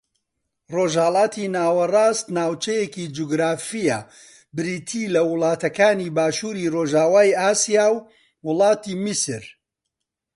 [0.73, 3.99] ڕۆژھەڵاتی ناوەڕاست ناوچەیەکی جوگرافییە
[4.55, 8.03] بریتی لە وڵاتەکانی باشووری ڕۆژاوای ئاسیا و
[8.47, 9.43] وڵاتی میسر